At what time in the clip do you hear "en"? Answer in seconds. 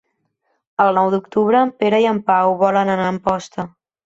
1.67-1.75, 2.15-2.23